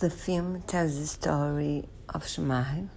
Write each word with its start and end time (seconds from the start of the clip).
The 0.00 0.10
film 0.10 0.62
tells 0.62 0.98
the 0.98 1.06
story 1.06 1.84
of 2.08 2.26
Schumacher 2.26 2.88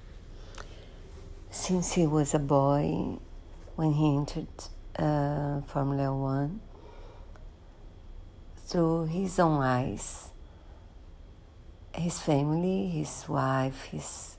since 1.52 1.94
he 1.94 2.08
was 2.08 2.34
a 2.34 2.40
boy 2.40 3.20
when 3.76 3.94
he 3.94 4.16
entered 4.16 4.48
uh, 4.98 5.62
Formula 5.62 6.12
One 6.16 6.60
through 8.66 9.06
his 9.06 9.38
own 9.38 9.62
eyes. 9.62 10.32
His 11.94 12.20
family, 12.20 12.88
his 12.88 13.26
wife, 13.30 13.84
his 13.92 14.38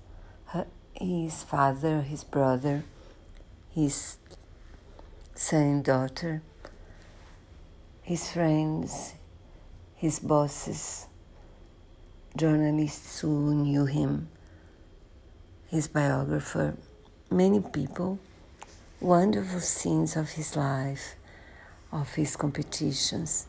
his 0.94 1.44
father, 1.44 2.00
his 2.02 2.24
brother, 2.24 2.82
his 3.70 4.16
son 5.36 5.62
and 5.62 5.84
daughter, 5.84 6.42
his 8.02 8.32
friends, 8.32 9.14
his 9.94 10.18
bosses, 10.18 11.06
journalists 12.36 13.20
who 13.20 13.54
knew 13.54 13.86
him, 13.86 14.28
his 15.66 15.88
biographer, 15.88 16.76
many 17.30 17.60
people, 17.60 18.18
wonderful 19.00 19.60
scenes 19.60 20.16
of 20.16 20.30
his 20.30 20.56
life, 20.56 21.14
of 21.92 22.14
his 22.14 22.36
competitions, 22.36 23.46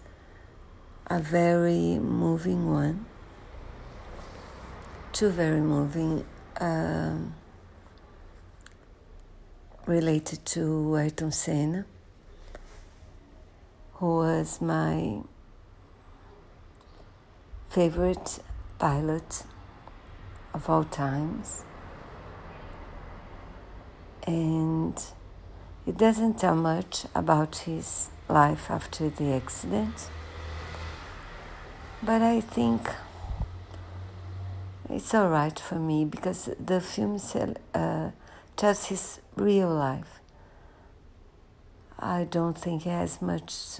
a 1.08 1.20
very 1.20 2.00
moving 2.00 2.72
one, 2.72 3.06
two 5.14 5.30
very 5.30 5.62
moving. 5.62 6.26
Um, 6.60 7.36
related 9.90 10.46
to 10.46 10.96
Ayrton 10.96 11.32
Senna, 11.32 11.84
who 13.94 14.18
was 14.18 14.62
my 14.62 15.22
favorite 17.70 18.40
pilot 18.80 19.44
of 20.54 20.70
all 20.70 20.86
times. 20.86 21.64
And 24.26 25.00
it 25.86 25.98
doesn't 25.98 26.40
tell 26.40 26.56
much 26.56 27.06
about 27.14 27.58
his 27.60 28.10
life 28.28 28.70
after 28.70 29.10
the 29.10 29.34
accident, 29.34 30.10
but 32.02 32.22
I 32.22 32.42
think 32.42 32.90
it's 34.90 35.14
all 35.14 35.30
right 35.30 35.60
for 35.60 35.76
me 35.76 36.06
because 36.06 36.50
the 36.60 36.82
film 36.82 37.20
uh, 37.74 38.12
tells 38.56 38.86
his 38.86 39.20
real 39.36 39.70
life. 39.70 40.20
I 42.00 42.24
don't 42.24 42.58
think 42.58 42.84
he 42.84 42.90
has 42.90 43.22
much 43.22 43.80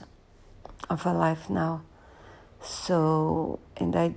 of 0.90 1.06
a 1.06 1.14
life 1.14 1.50
now. 1.50 1.84
So, 2.62 3.60
and 3.78 3.96
I, 3.96 4.16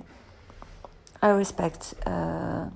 I 1.25 1.28
respect 1.28 1.95
uh, 2.05 2.67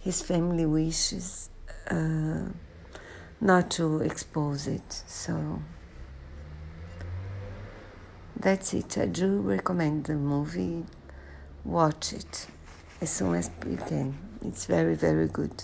his 0.00 0.20
family 0.20 0.66
wishes 0.66 1.48
uh, 1.88 2.46
not 3.40 3.70
to 3.70 4.00
expose 4.00 4.66
it. 4.66 4.92
So, 5.06 5.62
that's 8.34 8.74
it. 8.74 8.98
I 8.98 9.06
do 9.06 9.38
recommend 9.42 10.06
the 10.06 10.14
movie. 10.14 10.84
Watch 11.64 12.14
it 12.14 12.48
as 13.00 13.10
soon 13.10 13.36
as 13.36 13.48
you 13.64 13.76
can. 13.76 14.18
It's 14.42 14.66
very, 14.66 14.96
very 14.96 15.28
good. 15.28 15.62